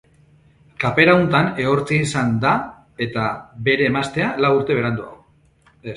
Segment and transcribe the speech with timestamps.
[0.83, 2.53] Kapera huntan ehortzia izan da
[2.97, 3.27] bai eta
[3.69, 5.23] bere emaztea, lau urte beranduago.